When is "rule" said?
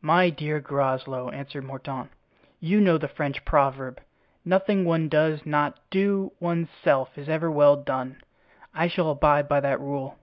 9.80-10.16